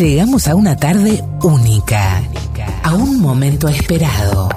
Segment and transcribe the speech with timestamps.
[0.00, 2.22] Llegamos a una tarde única,
[2.82, 4.48] a un momento esperado.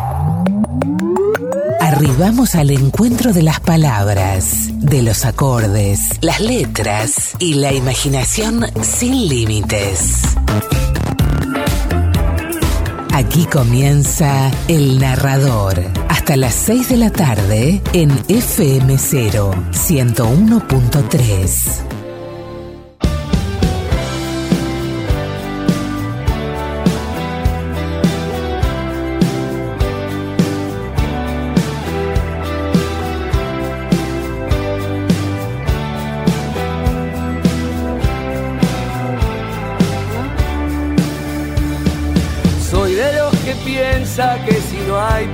[1.81, 9.27] Arribamos al encuentro de las palabras, de los acordes, las letras y la imaginación sin
[9.27, 10.21] límites.
[13.11, 15.83] Aquí comienza El Narrador.
[16.07, 21.92] Hasta las 6 de la tarde en FM0 101.3.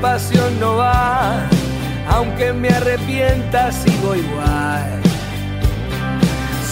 [0.01, 1.41] pasión no va,
[2.09, 5.01] aunque me arrepienta sigo igual.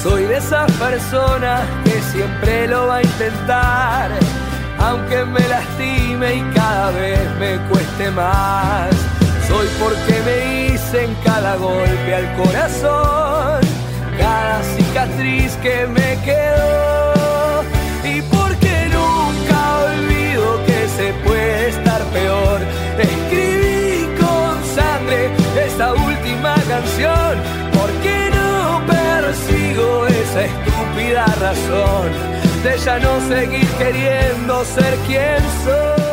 [0.04, 4.12] Soy de esas personas que siempre lo va a intentar,
[4.80, 8.90] aunque me lastime y cada vez me cueste más.
[9.48, 13.62] Soy porque me hice en cada golpe al corazón,
[14.18, 17.64] cada cicatriz que me quedó
[18.04, 22.87] y porque nunca olvido que se puede estar peor.
[23.28, 25.30] Escribí con sangre
[25.92, 27.38] última canción,
[28.34, 32.10] no persigo esa estúpida razón
[32.64, 36.08] de ya no seguir queriendo ser quien soy.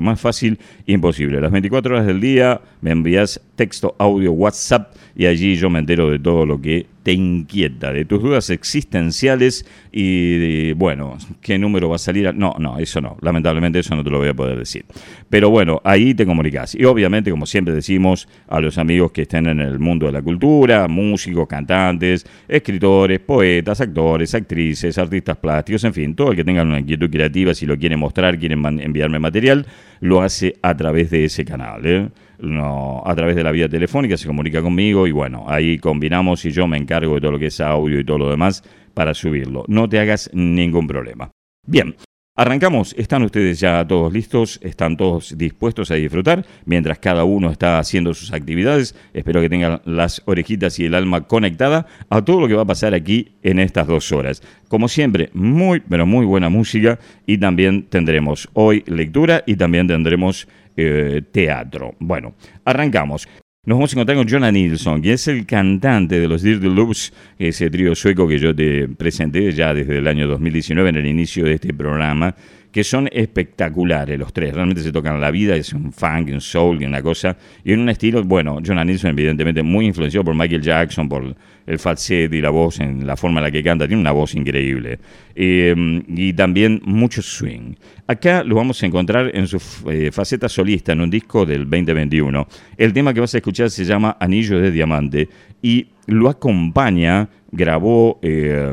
[0.00, 1.40] Más fácil, imposible.
[1.40, 6.08] Las 24 horas del día me envías texto, audio, WhatsApp y allí yo me entero
[6.08, 11.96] de todo lo que te inquieta, de tus dudas existenciales y bueno, qué número va
[11.96, 12.32] a salir.
[12.36, 14.84] No, no, eso no, lamentablemente eso no te lo voy a poder decir.
[15.28, 16.76] Pero bueno, ahí te comunicas.
[16.76, 20.22] Y obviamente, como siempre decimos, a los amigos que estén en el mundo de la
[20.22, 26.62] cultura, músicos, cantantes, escritores, poetas, actores, actrices, artistas plásticos, en fin, todo el que tenga
[26.62, 29.66] una inquietud creativa, si lo quiere mostrar, quieren enviarme material,
[29.98, 31.84] lo hace a través de ese canal.
[31.84, 32.08] ¿eh?
[32.40, 36.50] No, a través de la vía telefónica, se comunica conmigo y bueno, ahí combinamos y
[36.50, 38.62] yo me encargo de todo lo que es audio y todo lo demás
[38.94, 39.64] para subirlo.
[39.68, 41.30] No te hagas ningún problema.
[41.66, 41.94] Bien,
[42.38, 47.80] Arrancamos, están ustedes ya todos listos, están todos dispuestos a disfrutar mientras cada uno está
[47.80, 48.94] haciendo sus actividades.
[49.12, 52.64] Espero que tengan las orejitas y el alma conectada a todo lo que va a
[52.64, 54.40] pasar aquí en estas dos horas.
[54.68, 60.46] Como siempre, muy, pero muy buena música y también tendremos hoy lectura y también tendremos
[60.78, 61.94] eh, teatro.
[61.98, 62.34] Bueno,
[62.64, 63.28] arrancamos.
[63.66, 67.12] Nos vamos a encontrar con Jonah Nilsson, que es el cantante de los Dirty Loops,
[67.38, 71.44] ese trío sueco que yo te presenté ya desde el año 2019 en el inicio
[71.44, 72.34] de este programa
[72.78, 74.54] que son espectaculares los tres.
[74.54, 77.36] Realmente se tocan la vida, es un funk, un soul y una cosa.
[77.64, 81.34] Y en un estilo, bueno, Jonah Nilsson evidentemente muy influenciado por Michael Jackson, por
[81.66, 84.32] el falsete y la voz, en la forma en la que canta, tiene una voz
[84.36, 85.00] increíble.
[85.34, 87.74] Em, y también mucho swing.
[88.06, 89.60] Acá lo vamos a encontrar en su
[89.90, 92.46] eh, faceta solista, en un disco del 2021.
[92.76, 95.28] El tema que vas a escuchar se llama Anillo de Diamante
[95.60, 98.72] y lo acompaña grabó eh,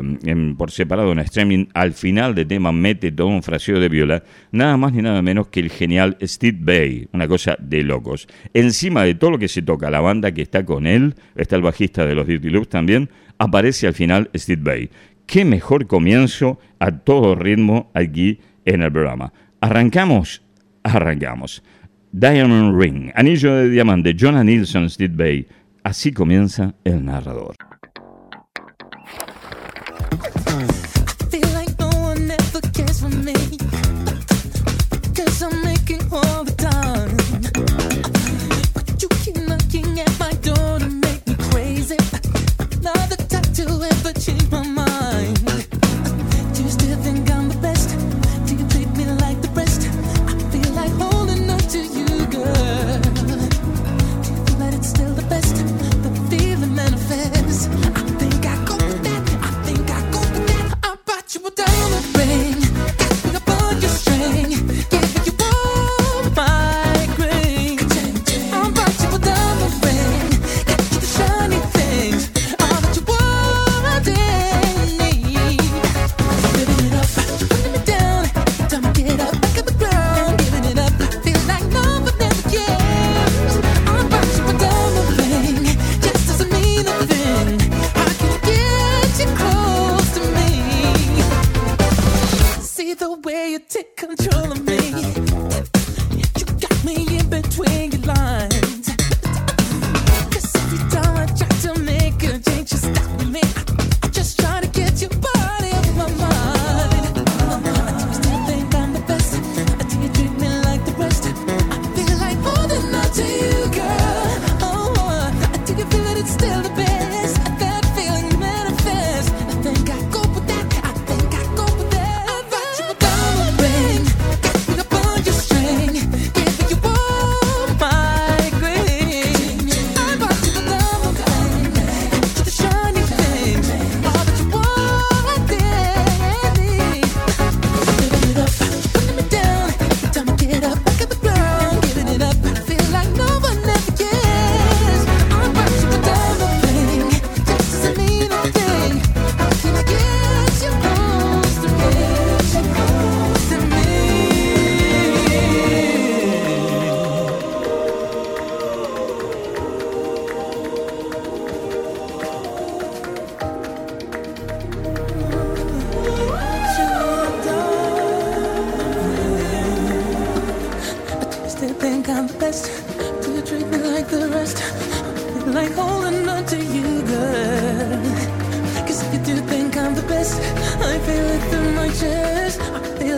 [0.56, 4.22] por separado en streaming, al final de tema mete todo un fraseo de viola,
[4.52, 8.26] nada más ni nada menos que el genial Steve Bay, una cosa de locos.
[8.54, 11.62] Encima de todo lo que se toca, la banda que está con él, está el
[11.62, 14.90] bajista de los Dirty Loops también, aparece al final Steve Bay.
[15.26, 19.32] Qué mejor comienzo a todo ritmo aquí en el programa.
[19.60, 20.42] Arrancamos,
[20.82, 21.62] arrancamos.
[22.12, 25.46] Diamond Ring, Anillo de Diamante, Jonah Nilsson, Steve Bay.
[25.86, 27.54] Así comienza el narrador.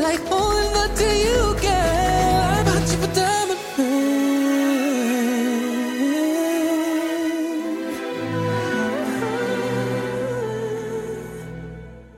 [0.09, 2.39] Like holding on to you, girl.
[2.57, 4.09] I bought you a diamond ring.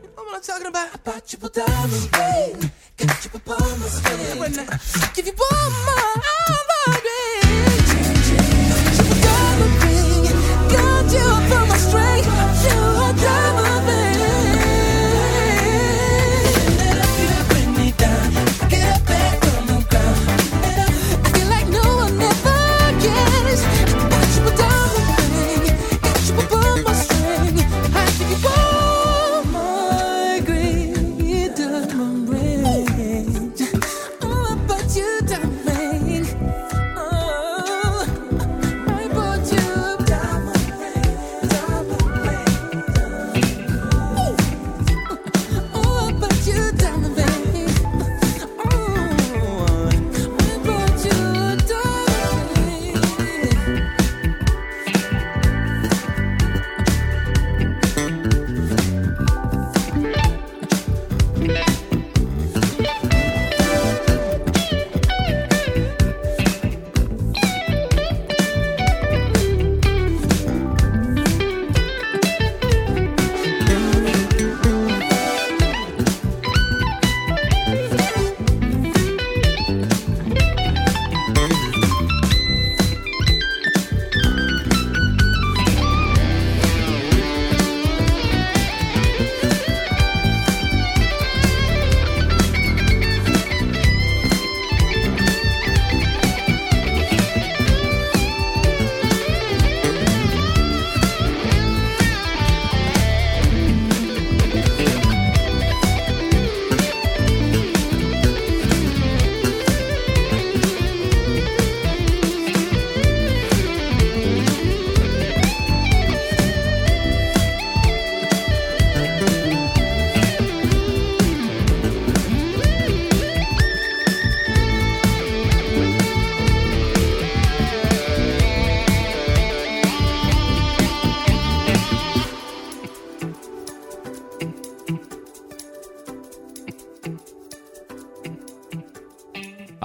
[0.03, 0.89] You know what I'm talking about?
[0.95, 2.71] I bought you a diamond ring.
[2.97, 5.10] Got you upon my string.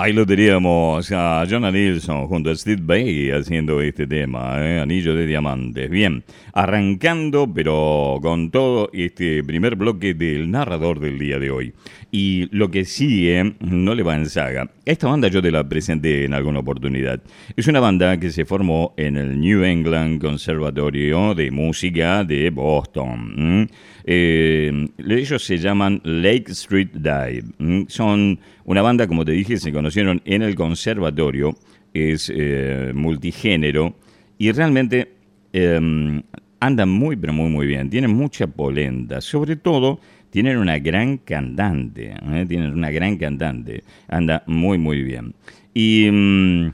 [0.06, 4.80] Ahí lo teníamos a Jonah Nilsson junto a Steve Bay haciendo este tema, ¿eh?
[4.80, 5.90] Anillo de Diamantes.
[5.90, 11.74] Bien, arrancando, pero con todo este primer bloque del narrador del día de hoy.
[12.12, 14.70] Y lo que sigue no le va en saga.
[14.86, 17.20] Esta banda yo te la presenté en alguna oportunidad.
[17.58, 23.68] Es una banda que se formó en el New England Conservatorio de Música de Boston.
[24.08, 27.86] Eh, ellos se llaman Lake Street Dive.
[27.88, 31.58] Son una banda, como te dije, se conocieron en el conservatorio.
[31.94, 33.96] Es eh, multigénero
[34.38, 35.14] y realmente
[35.54, 36.22] eh,
[36.60, 37.90] andan muy, pero muy, muy bien.
[37.90, 39.22] Tienen mucha polenta.
[39.22, 42.14] Sobre todo, tienen una gran cantante.
[42.14, 42.46] ¿eh?
[42.48, 43.84] Tienen una gran cantante.
[44.08, 45.34] Anda muy, muy bien.
[45.74, 46.74] Y mm,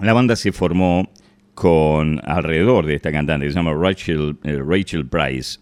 [0.00, 1.10] la banda se formó
[1.54, 5.58] con alrededor de esta cantante que se llama Rachel, Rachel Price.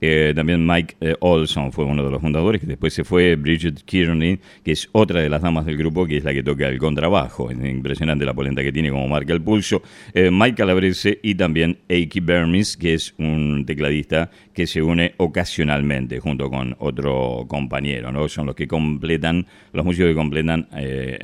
[0.00, 3.82] Eh, también Mike eh, Olson fue uno de los fundadores, que después se fue Bridget
[3.84, 6.78] Kearney, que es otra de las damas del grupo, que es la que toca el
[6.78, 7.50] contrabajo.
[7.50, 9.82] Es impresionante la polenta que tiene como marca el pulso.
[10.14, 16.20] Eh, Mike Calabrese y también Aki Bermis, que es un tecladista que se une ocasionalmente
[16.20, 18.12] junto con otro compañero.
[18.12, 18.28] ¿no?
[18.28, 21.18] Son los que completan, los músicos que completan eh,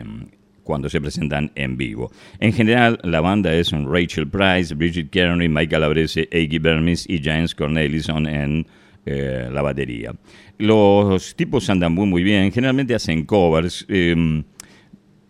[0.67, 2.11] cuando se presentan en vivo.
[2.41, 7.55] En general, la banda es Rachel Price, Bridget Kearney, Mike Calabrese, Aki Bermis y James
[7.55, 8.67] Cornelison en
[9.07, 10.13] eh, la batería.
[10.59, 13.87] Los tipos andan muy muy bien, generalmente hacen covers.
[13.89, 14.43] eh,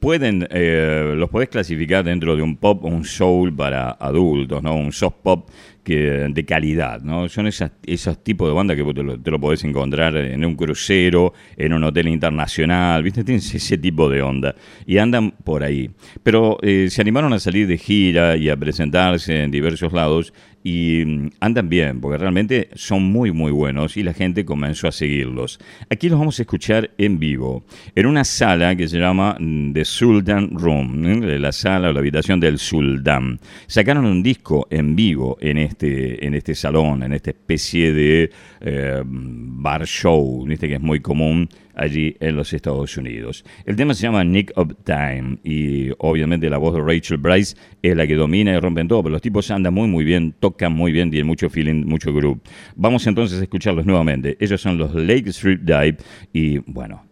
[0.00, 4.76] pueden, eh, los podés clasificar dentro de un pop un soul para adultos, ¿no?
[4.76, 5.48] Un soft pop
[5.86, 7.28] que, de calidad, ¿no?
[7.28, 10.56] Son esas, esos tipos de bandas que te lo, te lo podés encontrar en un
[10.56, 13.22] crucero, en un hotel internacional, ¿viste?
[13.22, 14.56] Tienen ese tipo de onda.
[14.84, 15.88] Y andan por ahí.
[16.24, 20.32] Pero eh, se animaron a salir de gira y a presentarse en diversos lados
[20.66, 24.92] y mm, andan bien, porque realmente son muy, muy buenos y la gente comenzó a
[24.92, 25.60] seguirlos.
[25.88, 27.64] Aquí los vamos a escuchar en vivo,
[27.94, 31.38] en una sala que se llama mm, The Sultan Room, ¿eh?
[31.38, 33.38] la sala o la habitación del Sultán.
[33.68, 38.30] Sacaron un disco en vivo en este, este, en este salón, en esta especie de
[38.62, 40.68] eh, bar show, ¿viste?
[40.68, 43.45] que es muy común allí en los Estados Unidos.
[43.66, 47.95] El tema se llama Nick of Time y obviamente la voz de Rachel Bryce es
[47.95, 50.92] la que domina y rompen todo, pero los tipos andan muy muy bien, tocan muy
[50.92, 52.40] bien, tienen mucho feeling, mucho groove.
[52.75, 54.38] Vamos entonces a escucharlos nuevamente.
[54.40, 55.99] Ellos son los Lake Street Dive
[56.33, 57.04] y bueno,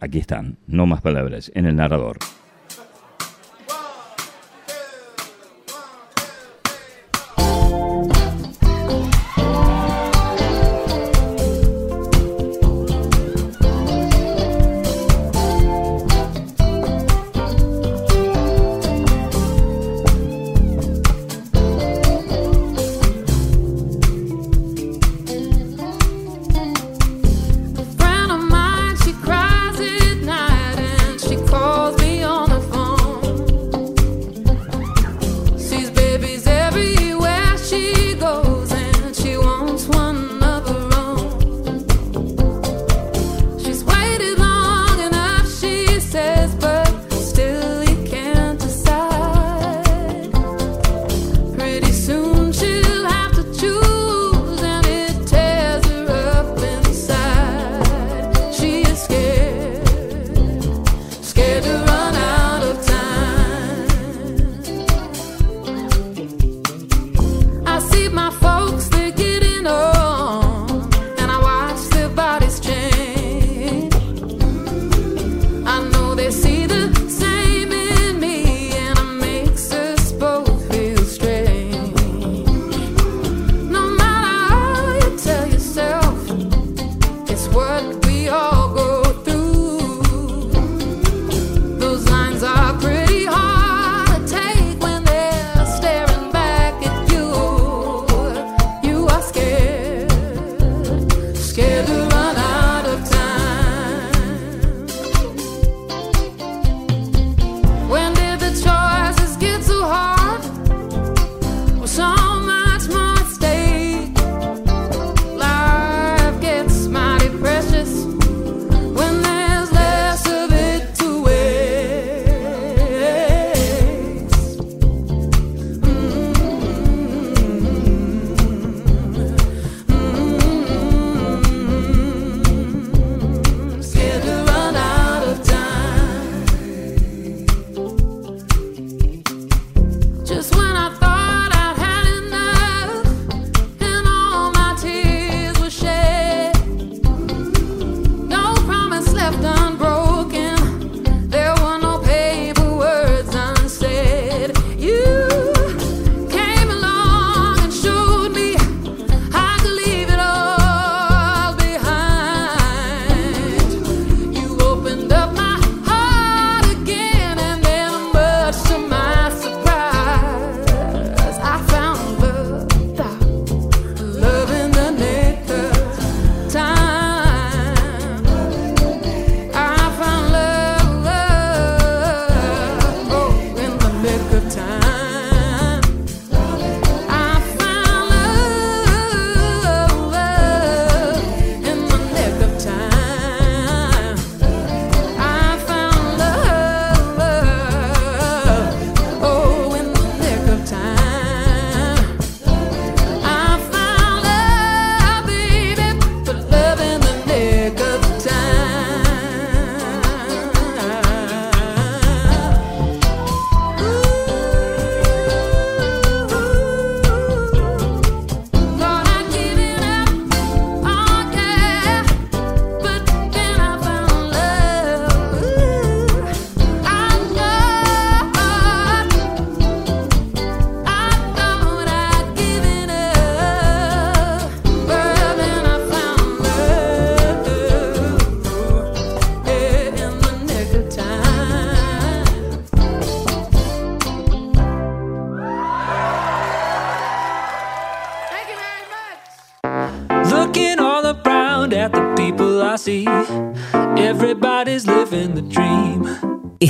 [0.00, 2.18] aquí están, no más palabras, en el narrador.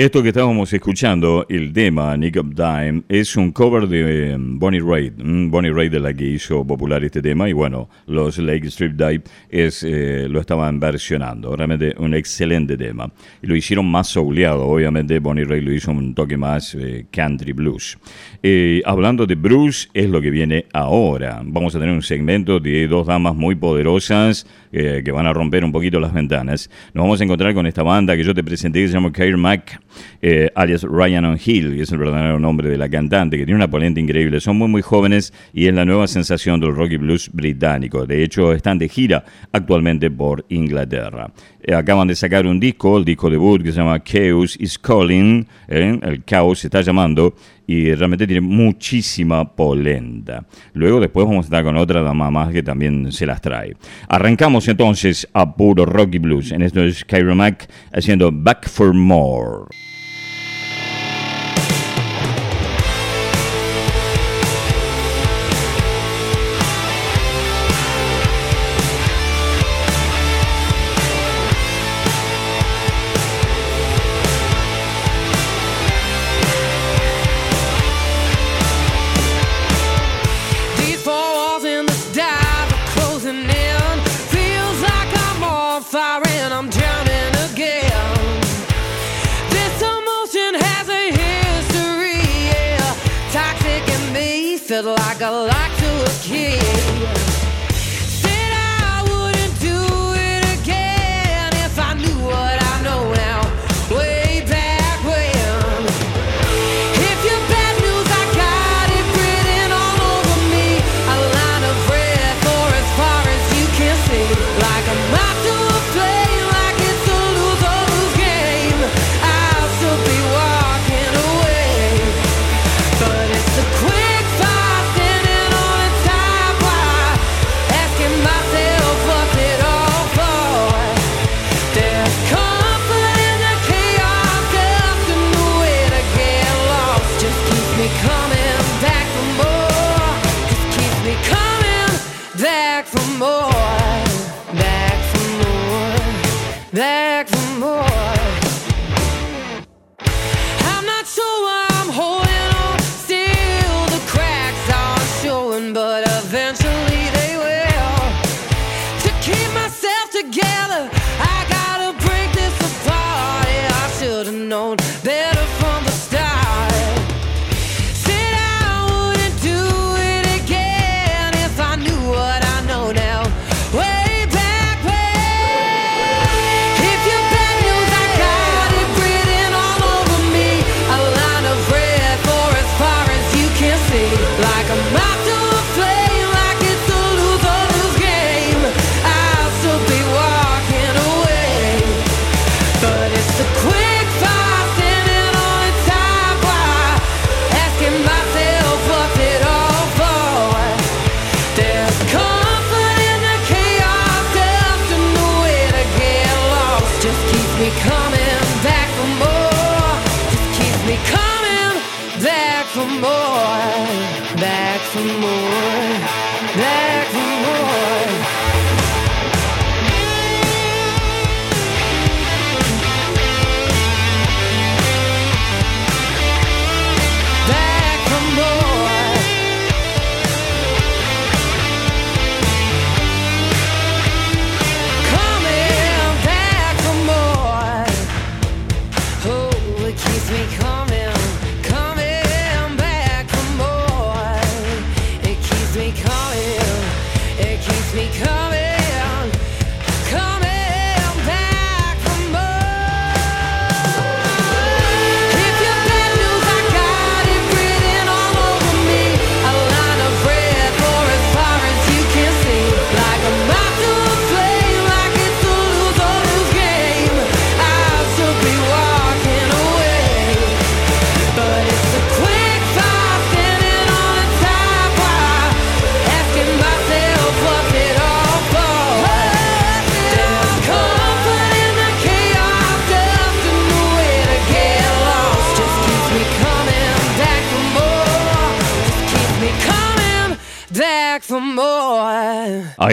[0.00, 4.80] Esto que estábamos escuchando, el tema Nick of Dime, es un cover de eh, Bonnie
[4.80, 5.12] Raitt.
[5.22, 7.50] mm, Bonnie Raitt de la que hizo popular este tema.
[7.50, 11.54] Y bueno, los Lake Strip Dive es, eh, lo estaban versionando.
[11.54, 13.12] Realmente un excelente tema.
[13.42, 14.66] Y lo hicieron más souleado.
[14.66, 17.98] Obviamente, Bonnie Raitt lo hizo un toque más eh, country blues.
[18.42, 21.42] Eh, hablando de blues, es lo que viene ahora.
[21.44, 25.64] Vamos a tener un segmento de dos damas muy poderosas eh, que van a romper
[25.64, 26.70] un poquito las ventanas.
[26.94, 29.36] Nos vamos a encontrar con esta banda que yo te presenté que se llama Kair
[29.36, 29.80] Mac,
[30.22, 33.56] eh, alias Ryan on Hill, que es el verdadero nombre de la cantante, que tiene
[33.56, 34.40] una polenta increíble.
[34.40, 38.06] Son muy, muy jóvenes y es la nueva sensación del rock y blues británico.
[38.06, 41.30] De hecho, están de gira actualmente por Inglaterra.
[41.62, 45.46] Eh, acaban de sacar un disco, el disco debut que se llama Chaos is Calling,
[45.68, 47.34] eh, el caos se está llamando,
[47.70, 50.44] y realmente tiene muchísima polenta.
[50.72, 53.76] Luego después vamos a estar con otra dama más que también se las trae.
[54.08, 56.50] Arrancamos entonces a puro rock y blues.
[56.50, 59.66] En esto es Kyra Mac haciendo Back for More.
[94.82, 95.49] little I got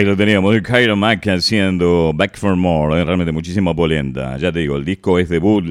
[0.08, 4.38] lo teníamos, el Cairo Mac haciendo Back for More, eh, realmente muchísima polenta.
[4.38, 5.66] Ya te digo, el disco es debut,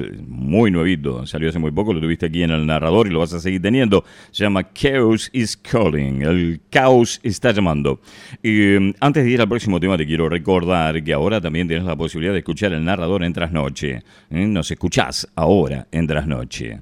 [0.48, 3.32] muy nuevito, salió hace muy poco, lo tuviste aquí en el narrador y lo vas
[3.34, 4.04] a seguir teniendo.
[4.30, 8.00] Se llama Chaos is Calling, el caos está llamando.
[8.42, 11.86] Y eh, antes de ir al próximo tema, te quiero recordar que ahora también tienes
[11.86, 14.02] la posibilidad de escuchar el narrador en trasnoche.
[14.30, 14.46] ¿eh?
[14.46, 16.80] Nos escuchás ahora en trasnoche.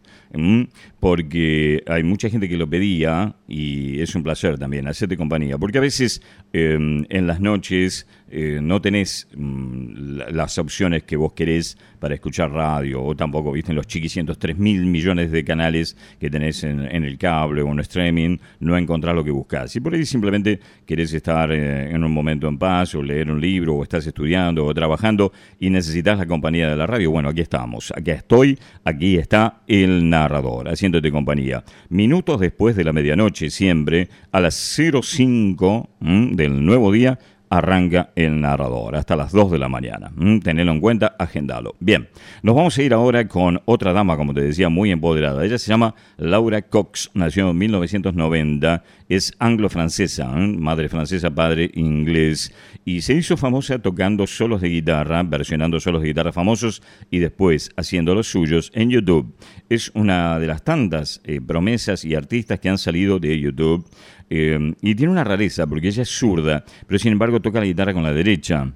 [1.00, 5.56] Porque hay mucha gente que lo pedía y es un placer también hacerte compañía.
[5.56, 6.20] Porque a veces
[6.52, 6.76] eh,
[7.08, 12.50] en las noches eh, no tenés mm, la- las opciones que vos querés para escuchar
[12.50, 17.04] radio o tampoco, viste, los chiquicientos 3 mil millones de canales que tenés en, en
[17.04, 19.74] el cable o en streaming, no encontrás lo que buscás.
[19.76, 23.40] Y por ahí simplemente querés estar eh, en un momento en paz o leer un
[23.40, 27.10] libro o estás estudiando o trabajando y necesitas la compañía de la radio.
[27.10, 31.64] Bueno, aquí estamos, aquí estoy, aquí está el narrador, haciéndote compañía.
[31.88, 38.40] Minutos después de la medianoche, siempre a las 05 mm, del nuevo día, arranca el
[38.40, 40.10] narrador hasta las 2 de la mañana.
[40.14, 41.74] Mm, Tenelo en cuenta, agendalo.
[41.80, 42.08] Bien,
[42.42, 45.44] nos vamos a ir ahora con otra dama, como te decía, muy empoderada.
[45.44, 50.46] Ella se llama Laura Cox, nació en 1990, es anglo-francesa, ¿eh?
[50.48, 52.52] madre francesa, padre inglés,
[52.84, 57.70] y se hizo famosa tocando solos de guitarra, versionando solos de guitarra famosos y después
[57.76, 59.34] haciendo los suyos en YouTube.
[59.68, 63.86] Es una de las tantas eh, promesas y artistas que han salido de YouTube.
[64.28, 67.94] Eh, y tiene una rareza, porque ella es zurda, pero sin embargo toca la guitarra
[67.94, 68.72] con la derecha.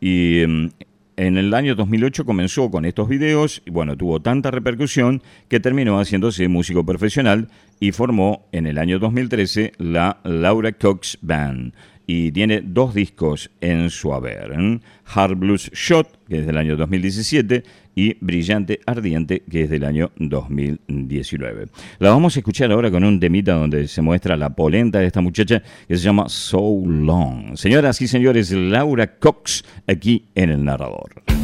[0.00, 0.70] Y em,
[1.16, 5.98] en el año 2008 comenzó con estos videos, y bueno, tuvo tanta repercusión que terminó
[5.98, 11.72] haciéndose músico profesional y formó en el año 2013 la Laura Cox Band.
[12.06, 14.52] Y tiene dos discos en su haber.
[15.06, 17.62] Hard Blues Shot, que es del año 2017,
[17.94, 21.66] y Brillante Ardiente, que es del año 2019.
[21.98, 25.20] La vamos a escuchar ahora con un temita donde se muestra la polenta de esta
[25.20, 27.56] muchacha que se llama So Long.
[27.56, 31.43] Señoras y señores, Laura Cox aquí en el narrador.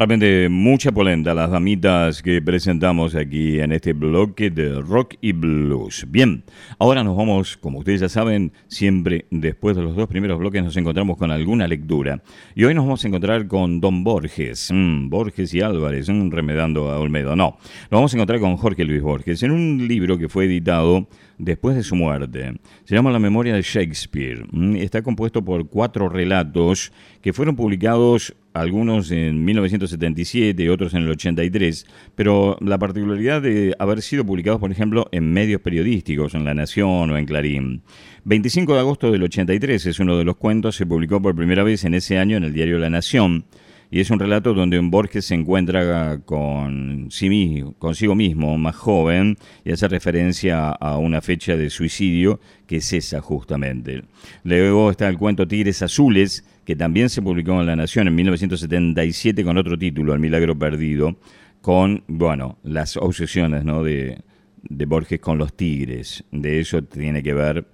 [0.00, 6.06] Realmente mucha polenta las damitas que presentamos aquí en este bloque de rock y blues.
[6.08, 6.42] Bien,
[6.78, 10.74] ahora nos vamos, como ustedes ya saben, siempre después de los dos primeros bloques nos
[10.78, 12.22] encontramos con alguna lectura.
[12.54, 16.90] Y hoy nos vamos a encontrar con Don Borges, mm, Borges y Álvarez, mm, remedando
[16.90, 17.36] a Olmedo.
[17.36, 21.08] No, nos vamos a encontrar con Jorge Luis Borges en un libro que fue editado
[21.40, 22.52] después de su muerte.
[22.84, 24.44] Se llama La memoria de Shakespeare.
[24.50, 31.02] Mm, Está compuesto por cuatro relatos que fueron publicados algunos en 1977 y otros en
[31.02, 36.44] el 83, pero la particularidad de haber sido publicados, por ejemplo, en medios periodísticos, en
[36.44, 37.82] La Nación o en Clarín.
[38.24, 41.84] 25 de agosto del 83 es uno de los cuentos, se publicó por primera vez
[41.84, 43.44] en ese año en el diario La Nación.
[43.90, 48.76] Y es un relato donde un Borges se encuentra con sí mismo, consigo mismo, más
[48.76, 54.04] joven, y hace referencia a una fecha de suicidio que es esa justamente.
[54.44, 59.42] Luego está el cuento Tigres Azules, que también se publicó en La Nación en 1977
[59.42, 61.16] con otro título, El Milagro Perdido,
[61.60, 63.82] con, bueno, las obsesiones ¿no?
[63.82, 64.18] de,
[64.62, 66.22] de Borges con los tigres.
[66.30, 67.66] De eso tiene que ver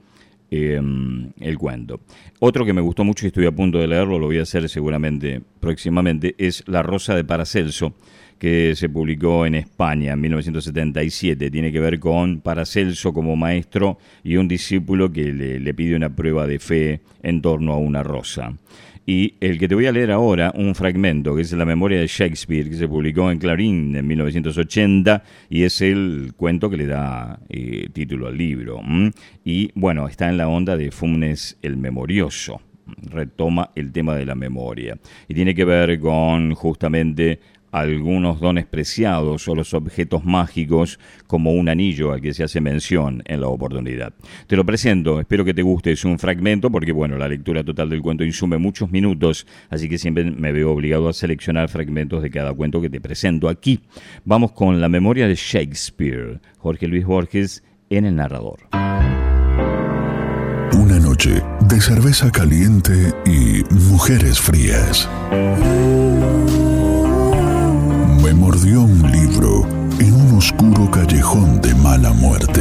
[0.50, 0.80] eh,
[1.40, 2.00] el cuento.
[2.38, 4.68] Otro que me gustó mucho y estoy a punto de leerlo, lo voy a hacer
[4.68, 7.94] seguramente próximamente, es La Rosa de Paracelso,
[8.38, 11.50] que se publicó en España en 1977.
[11.50, 16.14] Tiene que ver con Paracelso como maestro y un discípulo que le, le pide una
[16.14, 18.52] prueba de fe en torno a una rosa.
[19.06, 22.08] Y el que te voy a leer ahora, un fragmento, que es la memoria de
[22.08, 27.38] Shakespeare, que se publicó en Clarín en 1980, y es el cuento que le da
[27.48, 28.80] eh, título al libro.
[29.44, 32.60] Y bueno, está en la onda de Funes el Memorioso.
[33.02, 34.98] Retoma el tema de la memoria.
[35.28, 37.38] Y tiene que ver con justamente
[37.80, 43.22] algunos dones preciados o los objetos mágicos como un anillo al que se hace mención
[43.26, 44.14] en la oportunidad.
[44.46, 47.90] Te lo presento, espero que te guste, es un fragmento porque bueno, la lectura total
[47.90, 52.30] del cuento insume muchos minutos, así que siempre me veo obligado a seleccionar fragmentos de
[52.30, 53.80] cada cuento que te presento aquí.
[54.24, 58.60] Vamos con la memoria de Shakespeare, Jorge Luis Borges en el narrador.
[60.72, 65.08] Una noche de cerveza caliente y mujeres frías.
[68.26, 69.62] Me mordió un libro
[70.00, 72.60] en un oscuro callejón de mala muerte.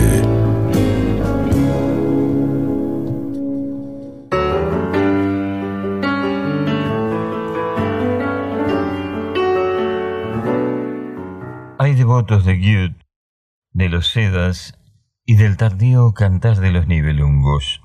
[11.80, 13.04] Hay devotos de Goethe,
[13.72, 14.78] de los Sedas
[15.26, 17.82] y del tardío cantar de los Nibelungos.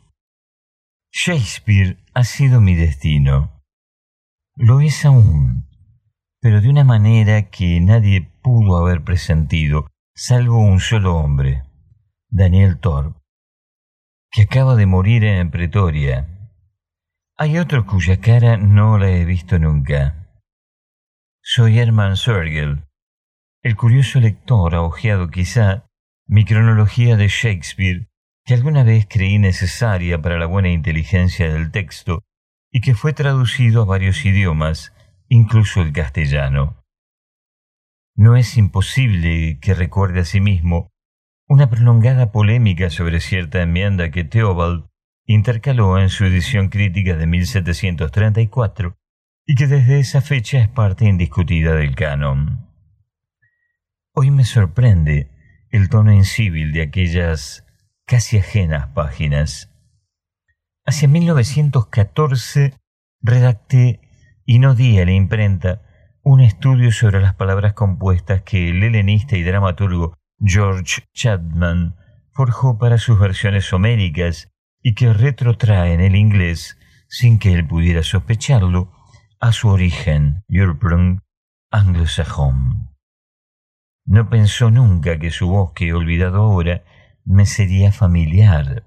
[1.11, 3.63] Shakespeare ha sido mi destino.
[4.55, 5.70] Lo es aún,
[6.41, 11.65] pero de una manera que nadie pudo haber presentido, salvo un solo hombre,
[12.29, 13.21] Daniel Thorpe,
[14.31, 16.29] que acaba de morir en Pretoria.
[17.37, 20.29] Hay otro cuya cara no la he visto nunca.
[21.43, 22.85] Soy Hermann Sergel,
[23.63, 25.85] el curioso lector ha hojeado quizá
[26.27, 28.09] mi cronología de Shakespeare,
[28.47, 32.23] que alguna vez creí necesaria para la buena inteligencia del texto
[32.71, 34.95] y que fue traducido a varios idiomas,
[35.31, 36.85] incluso el castellano.
[38.15, 40.91] No es imposible que recuerde a sí mismo
[41.49, 44.87] una prolongada polémica sobre cierta enmienda que Theobald
[45.25, 48.99] intercaló en su edición crítica de 1734
[49.47, 52.69] y que desde esa fecha es parte indiscutida del canon.
[54.13, 55.31] Hoy me sorprende
[55.71, 57.65] el tono incivil de aquellas
[58.05, 59.73] casi ajenas páginas.
[60.85, 62.75] Hacia 1914
[63.23, 64.01] redacté
[64.51, 65.81] y no di a la imprenta
[66.25, 71.95] un estudio sobre las palabras compuestas que el helenista y dramaturgo George Chapman
[72.33, 74.51] forjó para sus versiones homéricas
[74.83, 78.91] y que retrotraen el inglés, sin que él pudiera sospecharlo,
[79.39, 81.23] a su origen, European
[81.71, 82.91] anglosajón.
[84.05, 86.83] No pensó nunca que su voz, que he olvidado ahora,
[87.25, 88.85] me sería familiar.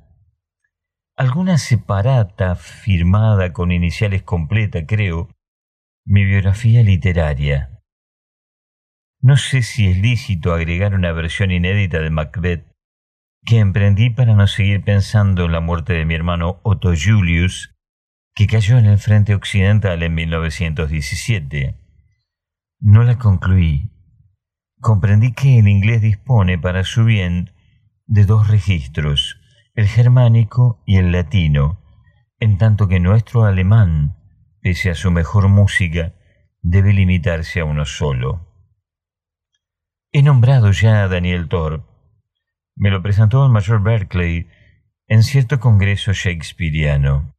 [1.16, 5.30] Alguna separata firmada con iniciales completa, creo,
[6.06, 7.80] mi biografía literaria.
[9.22, 12.68] No sé si es lícito agregar una versión inédita de Macbeth
[13.46, 17.74] que emprendí para no seguir pensando en la muerte de mi hermano Otto Julius,
[18.36, 21.80] que cayó en el frente occidental en 1917.
[22.82, 23.92] No la concluí.
[24.82, 27.52] Comprendí que el inglés dispone para su bien
[28.08, 29.40] de dos registros,
[29.74, 31.82] el germánico y el latino,
[32.40, 34.18] en tanto que nuestro alemán,
[34.64, 36.16] pese a su mejor música,
[36.62, 38.48] debe limitarse a uno solo.
[40.14, 41.86] He nombrado ya a Daniel Thorpe.
[42.76, 44.48] Me lo presentó el mayor Berkeley
[45.08, 47.36] en cierto congreso shakespeariano.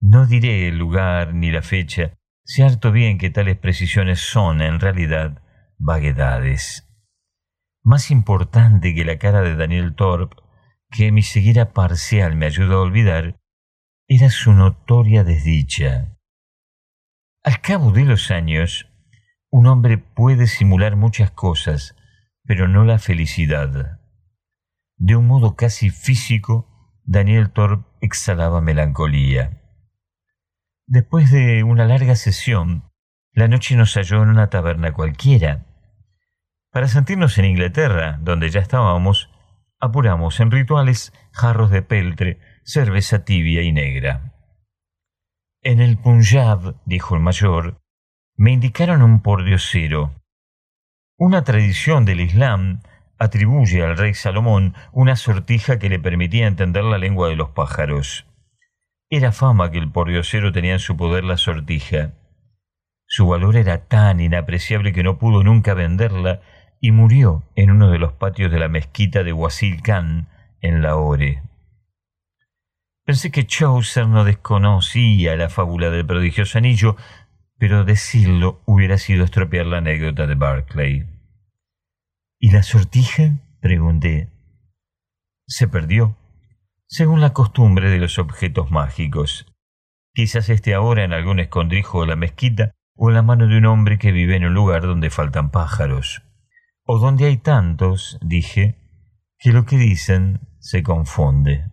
[0.00, 5.42] No diré el lugar ni la fecha, cierto bien que tales precisiones son, en realidad,
[5.78, 6.88] vaguedades.
[7.82, 10.36] Más importante que la cara de Daniel Thorpe,
[10.90, 13.40] que mi ceguera parcial me ayudó a olvidar,
[14.06, 16.11] era su notoria desdicha.
[17.44, 18.88] Al cabo de los años,
[19.50, 21.96] un hombre puede simular muchas cosas,
[22.44, 23.98] pero no la felicidad.
[24.96, 29.60] De un modo casi físico, Daniel Thorpe exhalaba melancolía.
[30.86, 32.84] Después de una larga sesión,
[33.32, 35.66] la noche nos halló en una taberna cualquiera.
[36.70, 39.30] Para sentirnos en Inglaterra, donde ya estábamos,
[39.80, 44.31] apuramos en rituales jarros de peltre, cerveza tibia y negra.
[45.64, 47.80] En el Punjab, dijo el mayor,
[48.36, 50.10] me indicaron un pordiosero.
[51.16, 52.80] Una tradición del Islam
[53.16, 58.26] atribuye al rey Salomón una sortija que le permitía entender la lengua de los pájaros.
[59.08, 62.10] Era fama que el pordiosero tenía en su poder la sortija.
[63.06, 66.40] Su valor era tan inapreciable que no pudo nunca venderla
[66.80, 70.26] y murió en uno de los patios de la mezquita de Wasil Khan
[70.60, 71.51] en Lahore.
[73.04, 76.96] Pensé que Chaucer no desconocía la fábula del prodigioso anillo,
[77.58, 81.06] pero decirlo hubiera sido estropear la anécdota de Barclay.
[82.38, 83.38] ¿Y la sortija?
[83.60, 84.30] pregunté.
[85.46, 86.16] Se perdió,
[86.86, 89.46] según la costumbre de los objetos mágicos.
[90.14, 93.66] Quizás esté ahora en algún escondrijo de la mezquita o en la mano de un
[93.66, 96.22] hombre que vive en un lugar donde faltan pájaros.
[96.84, 98.76] O donde hay tantos, dije,
[99.38, 101.71] que lo que dicen se confunde.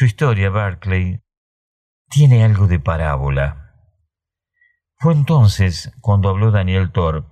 [0.00, 1.20] Su historia, Barclay,
[2.08, 3.74] tiene algo de parábola.
[4.96, 7.28] Fue entonces cuando habló Daniel Thorpe.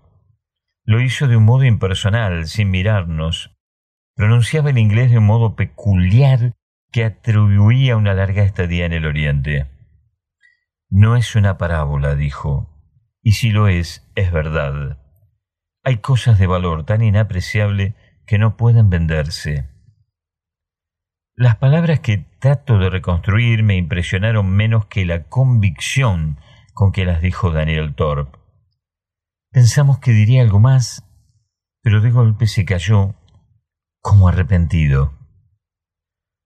[0.85, 3.57] Lo hizo de un modo impersonal, sin mirarnos.
[4.17, 6.57] Pronunciaba el inglés de un modo peculiar
[6.93, 9.71] que atribuía una larga estadía en el Oriente.
[10.91, 12.69] No es una parábola, dijo,
[13.23, 14.99] y si lo es, es verdad.
[15.85, 17.95] Hay cosas de valor tan inapreciable
[18.27, 19.71] que no pueden venderse.
[21.35, 26.39] Las palabras que trato de reconstruir me impresionaron menos que la convicción
[26.73, 28.39] con que las dijo Daniel Thorpe.
[29.51, 31.05] Pensamos que diría algo más,
[31.83, 33.15] pero de golpe se cayó
[34.01, 35.13] como arrepentido.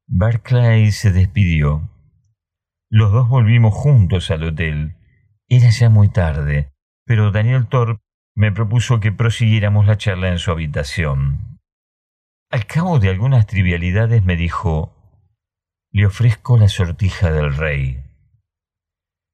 [0.07, 1.89] Barclay se despidió.
[2.91, 4.97] Los dos volvimos juntos al hotel.
[5.49, 6.73] Era ya muy tarde,
[7.05, 8.03] pero Daniel Thorpe
[8.35, 11.59] me propuso que prosiguiéramos la charla en su habitación.
[12.51, 15.02] Al cabo de algunas trivialidades me dijo,
[15.93, 18.03] le ofrezco la sortija del rey.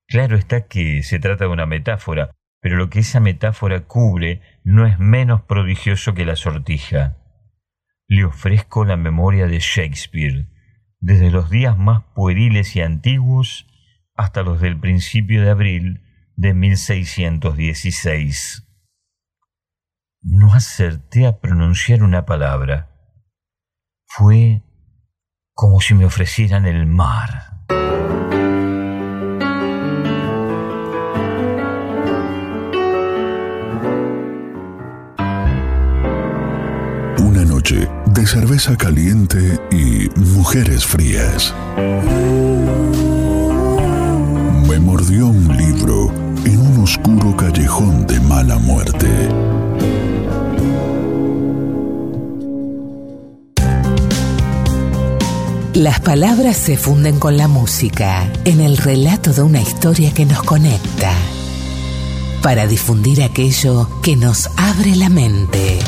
[0.08, 4.84] Claro está que se trata de una metáfora, pero lo que esa metáfora cubre no
[4.84, 7.16] es menos prodigioso que la sortija.
[8.08, 10.48] Le ofrezco la memoria de Shakespeare,
[10.98, 13.68] desde los días más pueriles y antiguos
[14.16, 16.02] hasta los del principio de abril
[16.34, 18.64] de 1616.
[20.22, 22.90] No acerté a pronunciar una palabra.
[24.06, 24.64] Fue
[25.58, 27.50] como si me ofrecieran el mar.
[37.18, 41.52] Una noche de cerveza caliente y mujeres frías.
[44.68, 46.12] Me mordió un libro
[46.44, 49.08] en un oscuro callejón de mala muerte.
[55.78, 60.42] Las palabras se funden con la música en el relato de una historia que nos
[60.42, 61.14] conecta
[62.42, 65.78] para difundir aquello que nos abre la mente.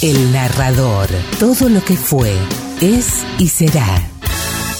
[0.00, 1.08] El narrador,
[1.38, 2.32] todo lo que fue,
[2.80, 3.84] es y será.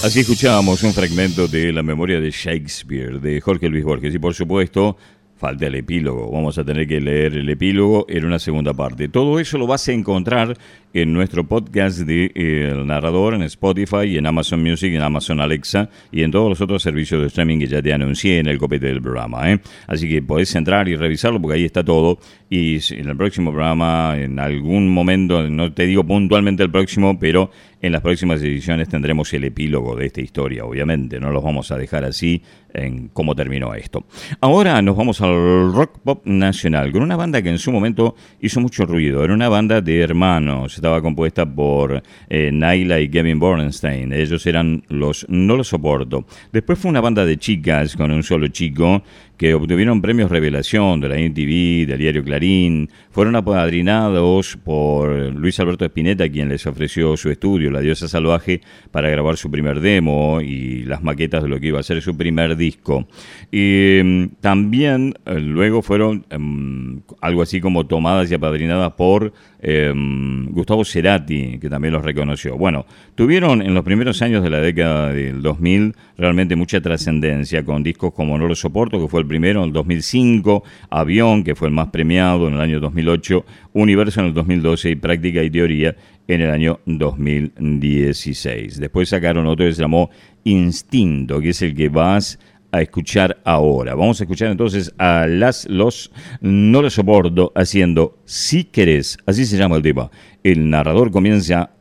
[0.03, 4.33] Así escuchábamos un fragmento de la memoria de Shakespeare de Jorge Luis Borges y por
[4.33, 4.97] supuesto
[5.45, 6.31] falta el epílogo.
[6.31, 9.09] Vamos a tener que leer el epílogo en una segunda parte.
[9.09, 10.57] Todo eso lo vas a encontrar
[10.91, 15.89] en nuestro podcast de eh, El Narrador en Spotify en Amazon Music, en Amazon Alexa
[16.11, 18.87] y en todos los otros servicios de streaming que ya te anuncié en el copete
[18.87, 19.51] del programa.
[19.51, 19.59] ¿eh?
[19.85, 22.17] Así que podés entrar y revisarlo porque ahí está todo.
[22.49, 27.51] Y en el próximo programa, en algún momento, no te digo puntualmente el próximo, pero
[27.85, 31.19] en las próximas ediciones tendremos el epílogo de esta historia, obviamente.
[31.19, 32.41] No los vamos a dejar así
[32.73, 34.05] en cómo terminó esto.
[34.41, 38.59] Ahora nos vamos al rock pop nacional, con una banda que en su momento hizo
[38.59, 39.23] mucho ruido.
[39.23, 44.11] Era una banda de hermanos, estaba compuesta por eh, Naila y Kevin Bornstein.
[44.13, 46.25] Ellos eran los No Lo Soporto.
[46.51, 49.03] Después fue una banda de chicas con un solo chico
[49.37, 55.85] que obtuvieron premios Revelación de la MTV, del diario Clarín, fueron apadrinados por Luis Alberto
[55.85, 58.61] Spinetta, quien les ofreció su estudio, La Diosa Salvaje,
[58.91, 62.15] para grabar su primer demo y las maquetas de lo que iba a ser su
[62.15, 63.07] primer disco.
[63.51, 70.45] Y mm, también eh, luego fueron em, algo así como tomadas y apadrinadas por em,
[70.51, 72.57] Gustavo Cerati, que también los reconoció.
[72.57, 77.83] Bueno, tuvieron en los primeros años de la década del 2000 realmente mucha trascendencia con
[77.83, 81.67] discos como No lo soporto, que fue el primero en el 2005, Avión, que fue
[81.67, 85.95] el más premiado en el año 2008, Universo en el 2012 y Práctica y Teoría
[86.27, 88.79] en el año 2016.
[88.79, 90.09] Después sacaron otro que se llamó
[90.43, 92.39] Instinto, que es el que vas
[92.71, 93.95] a escuchar ahora.
[93.95, 96.11] Vamos a escuchar entonces a las los
[96.41, 100.11] No lo soporto haciendo Si querés, así se llama el tema.
[100.43, 101.71] El narrador comienza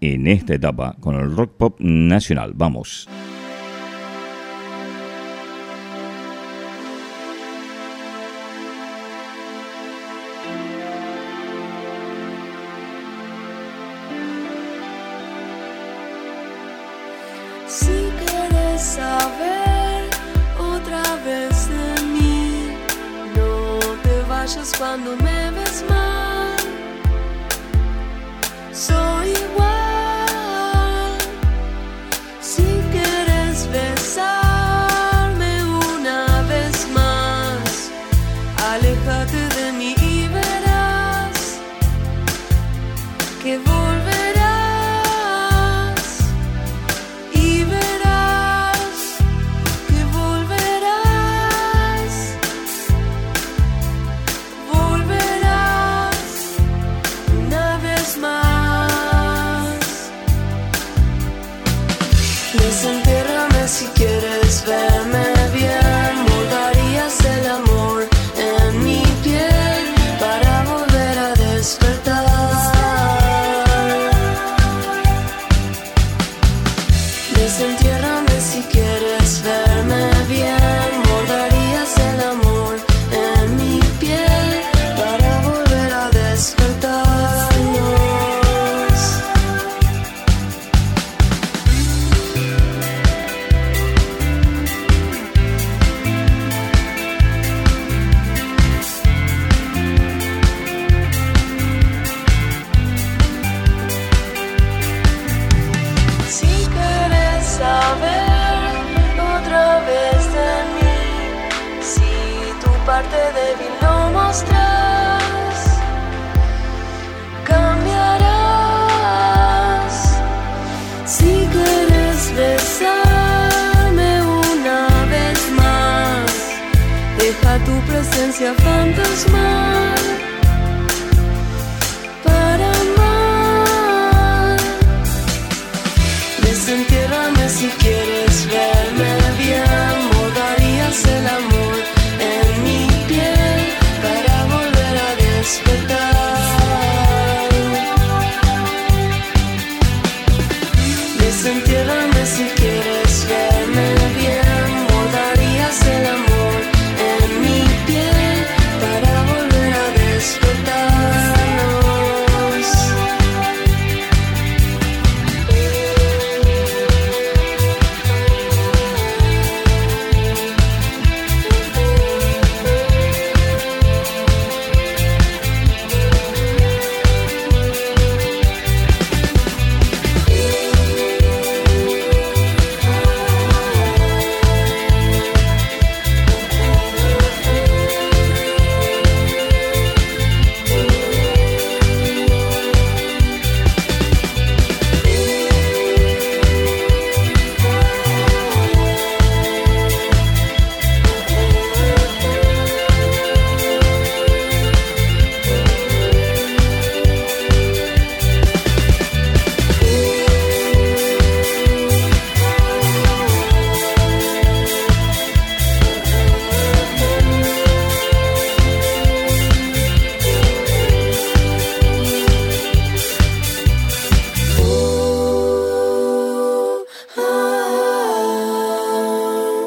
[0.00, 2.52] en esta etapa con el rock pop nacional.
[2.54, 3.08] Vamos.
[24.72, 26.03] Cuando me ves mal.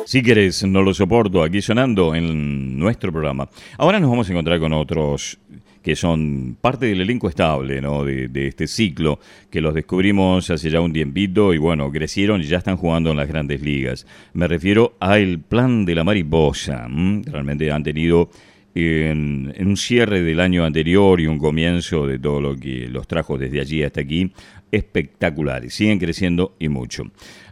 [0.07, 3.49] Si querés, no lo soporto, aquí sonando en nuestro programa.
[3.77, 5.37] Ahora nos vamos a encontrar con otros
[5.83, 8.05] que son parte del elenco estable ¿no?
[8.05, 12.45] de, de este ciclo, que los descubrimos hace ya un tiempito y bueno, crecieron y
[12.45, 14.07] ya están jugando en las grandes ligas.
[14.31, 16.85] Me refiero a El Plan de la Mariposa.
[16.85, 17.23] ¿m?
[17.25, 18.29] Realmente han tenido
[18.75, 23.07] en, en un cierre del año anterior y un comienzo de todo lo que los
[23.07, 24.31] trajo desde allí hasta aquí,
[24.71, 27.03] espectaculares, siguen creciendo y mucho.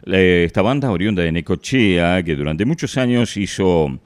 [0.04, 3.98] La- Esta banda oriunda de Necochea, que durante muchos años hizo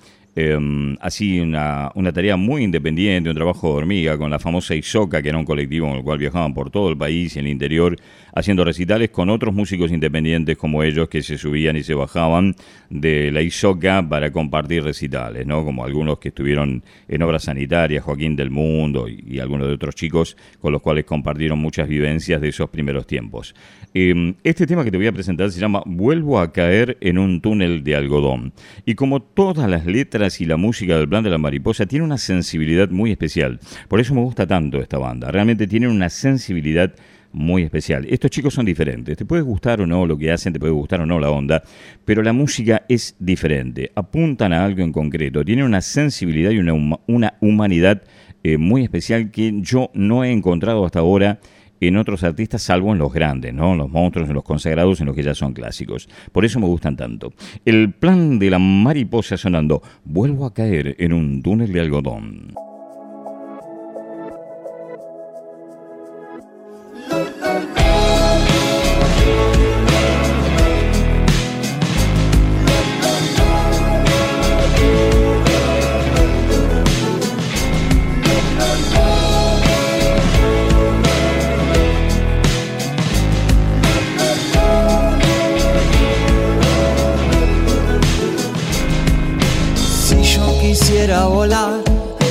[0.43, 5.23] eh, así una, una tarea muy independiente, un trabajo de hormiga con la famosa Isoca,
[5.23, 7.97] que era un colectivo con el cual viajaban por todo el país y el interior,
[8.35, 12.55] haciendo recitales con otros músicos independientes como ellos que se subían y se bajaban
[12.89, 15.65] de la Isoca para compartir recitales, ¿no?
[15.65, 20.37] Como algunos que estuvieron en obras sanitarias, Joaquín del Mundo y, algunos de otros chicos
[20.61, 23.55] con los cuales compartieron muchas vivencias de esos primeros tiempos.
[23.95, 27.41] Eh, este tema que te voy a presentar se llama Vuelvo a caer en un
[27.41, 28.53] túnel de algodón.
[28.85, 32.19] Y como todas las letras y la música del plan de la mariposa, tiene una
[32.19, 33.59] sensibilidad muy especial.
[33.89, 35.31] Por eso me gusta tanto esta banda.
[35.31, 36.93] Realmente tienen una sensibilidad
[37.33, 38.07] muy especial.
[38.11, 39.17] Estos chicos son diferentes.
[39.17, 41.63] Te puede gustar o no lo que hacen, te puede gustar o no la onda,
[42.05, 43.91] pero la música es diferente.
[43.95, 45.45] Apuntan a algo en concreto.
[45.45, 48.03] Tienen una sensibilidad y una, una humanidad
[48.43, 51.41] eh, muy especial que yo no he encontrado hasta ahora
[51.81, 53.73] en otros artistas, salvo en los grandes, ¿no?
[53.73, 56.09] En los monstruos, en los consagrados, en los que ya son clásicos.
[56.33, 57.33] Por eso me gustan tanto.
[57.65, 59.83] El plan de la mariposa sonando.
[60.05, 62.55] Vuelvo a caer en un túnel de algodón.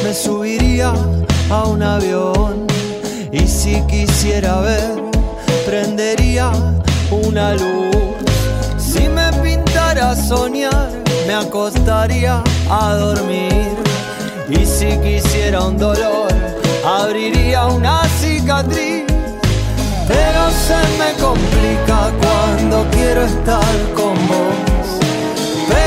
[0.04, 0.94] Me subiría
[1.50, 2.68] a un avión.
[3.32, 5.02] Y si quisiera ver,
[5.66, 6.52] prendería
[7.10, 7.96] una luz.
[8.78, 10.92] Si me pintara soñar,
[11.26, 13.76] me acostaría a dormir.
[14.48, 16.28] Y si quisiera un dolor,
[16.86, 19.06] abriría una cicatriz.
[20.08, 24.69] Pero se me complica cuando quiero estar con vos.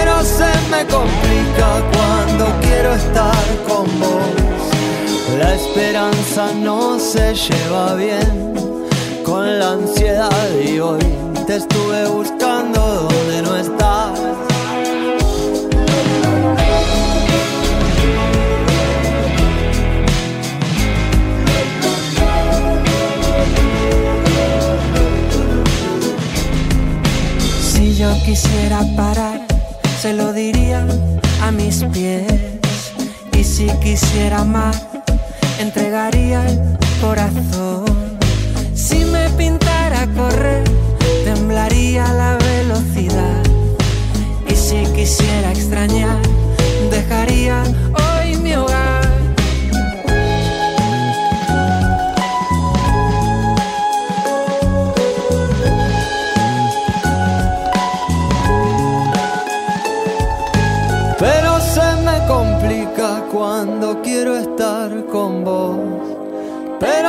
[0.05, 4.35] Pero se me complica cuando quiero estar con vos.
[5.39, 8.53] La esperanza no se lleva bien
[9.25, 10.99] con la ansiedad y hoy
[11.47, 14.19] te estuve buscando donde no estás.
[27.71, 29.42] Si yo quisiera parar,
[30.03, 30.85] se lo diría
[31.43, 32.25] a mis pies.
[33.39, 34.75] Y si quisiera amar,
[35.61, 36.59] entregaría el
[37.01, 37.85] corazón.
[38.75, 40.65] Si me pintara correr,
[41.25, 43.45] temblaría la velocidad.
[44.51, 46.19] Y si quisiera extrañar,
[46.91, 47.63] dejaría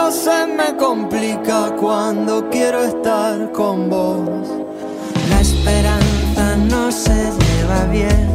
[0.04, 4.50] Pero se me complica cuando quiero estar con vos.
[5.30, 8.28] La esperanza no se lleva bien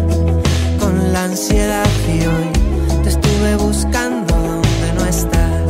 [0.81, 5.67] con la ansiedad y hoy te estuve buscando donde no estás.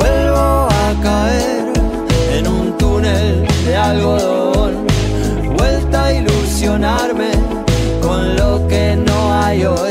[0.00, 1.72] Vuelvo a caer
[2.36, 4.86] en un túnel de algodón.
[5.56, 7.30] Vuelta a ilusionarme
[8.02, 9.85] con lo que no hay hoy.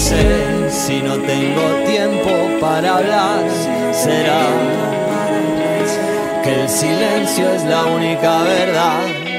[0.00, 3.44] Sé si no tengo tiempo para hablar,
[3.92, 4.46] será
[6.42, 9.29] que el silencio es la única verdad.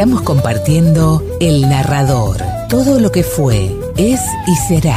[0.00, 2.38] Estamos compartiendo El Narrador,
[2.70, 4.96] todo lo que fue, es y será.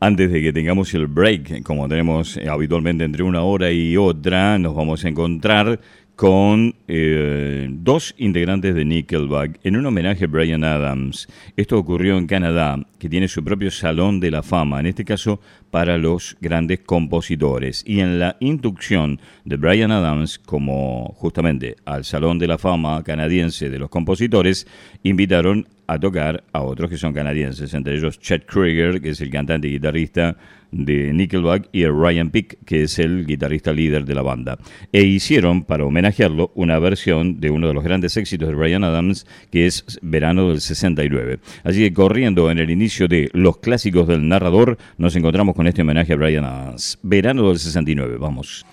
[0.00, 4.58] Antes de que tengamos el break, como tenemos eh, habitualmente entre una hora y otra,
[4.58, 5.78] nos vamos a encontrar
[6.16, 11.28] con eh, dos integrantes de Nickelback en un homenaje a Brian Adams.
[11.56, 15.40] Esto ocurrió en Canadá, que tiene su propio salón de la fama, en este caso
[15.72, 17.82] para los grandes compositores.
[17.84, 23.70] Y en la inducción de Brian Adams como justamente al Salón de la Fama canadiense
[23.70, 24.68] de los compositores,
[25.02, 29.30] invitaron a tocar a otros que son canadienses, entre ellos Chet Krieger, que es el
[29.30, 30.36] cantante y guitarrista
[30.70, 34.58] de Nickelback, y Ryan Pick, que es el guitarrista líder de la banda.
[34.90, 39.26] E hicieron, para homenajearlo, una versión de uno de los grandes éxitos de Brian Adams,
[39.50, 41.40] que es Verano del 69.
[41.62, 45.82] Así que corriendo en el inicio de Los Clásicos del Narrador, nos encontramos con este
[45.82, 46.98] homenaje a Brian Adams.
[47.02, 48.64] Verano del 69, vamos.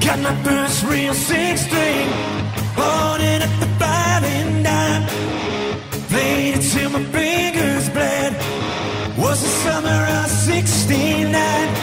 [0.00, 2.08] Got my first real six string,
[2.76, 5.06] bought it at the five and dime.
[6.08, 8.36] Played it till my fingers bled.
[9.18, 11.73] Was the summer of '69.